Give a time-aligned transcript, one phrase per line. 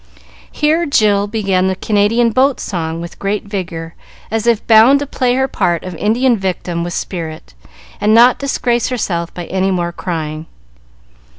[0.51, 3.93] Here Jill began the Canadian boat song, with great vigor,
[4.31, 7.53] as if bound to play her part of Indian victim with spirit,
[8.01, 10.47] and not disgrace herself by any more crying.